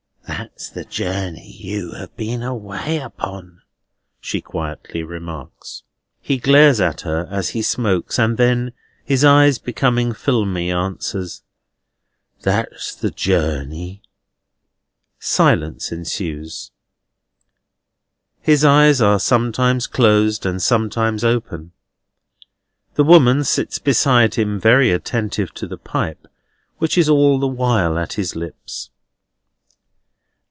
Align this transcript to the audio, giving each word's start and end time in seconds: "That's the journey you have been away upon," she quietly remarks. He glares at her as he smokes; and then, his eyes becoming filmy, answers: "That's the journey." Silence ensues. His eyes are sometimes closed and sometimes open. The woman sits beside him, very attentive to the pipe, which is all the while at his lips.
"That's 0.27 0.69
the 0.69 0.85
journey 0.85 1.51
you 1.51 1.91
have 1.91 2.15
been 2.15 2.41
away 2.41 2.97
upon," 2.97 3.61
she 4.19 4.41
quietly 4.41 5.03
remarks. 5.03 5.83
He 6.19 6.37
glares 6.37 6.79
at 6.79 7.01
her 7.01 7.27
as 7.29 7.49
he 7.49 7.61
smokes; 7.61 8.17
and 8.17 8.37
then, 8.37 8.73
his 9.03 9.23
eyes 9.25 9.59
becoming 9.59 10.13
filmy, 10.13 10.71
answers: 10.71 11.43
"That's 12.41 12.95
the 12.95 13.11
journey." 13.11 14.01
Silence 15.19 15.91
ensues. 15.91 16.71
His 18.39 18.63
eyes 18.65 18.99
are 18.99 19.19
sometimes 19.19 19.85
closed 19.85 20.45
and 20.45 20.61
sometimes 20.61 21.23
open. 21.23 21.71
The 22.95 23.03
woman 23.03 23.43
sits 23.43 23.77
beside 23.79 24.35
him, 24.35 24.59
very 24.59 24.91
attentive 24.91 25.53
to 25.55 25.67
the 25.67 25.77
pipe, 25.77 26.25
which 26.77 26.97
is 26.97 27.09
all 27.09 27.37
the 27.39 27.47
while 27.47 27.97
at 27.99 28.13
his 28.13 28.35
lips. 28.35 28.89